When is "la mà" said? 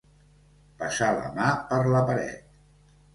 1.17-1.49